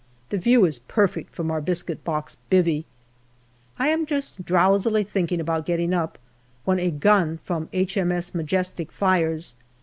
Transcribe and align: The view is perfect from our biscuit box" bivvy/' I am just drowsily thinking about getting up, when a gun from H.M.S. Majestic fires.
The 0.29 0.39
view 0.39 0.65
is 0.65 0.79
perfect 0.79 1.35
from 1.35 1.51
our 1.51 1.61
biscuit 1.61 2.03
box" 2.03 2.35
bivvy/' 2.51 2.85
I 3.77 3.89
am 3.89 4.07
just 4.07 4.43
drowsily 4.43 5.03
thinking 5.03 5.39
about 5.39 5.63
getting 5.67 5.93
up, 5.93 6.17
when 6.65 6.79
a 6.79 6.89
gun 6.89 7.37
from 7.43 7.69
H.M.S. 7.71 8.33
Majestic 8.33 8.91
fires. 8.91 9.53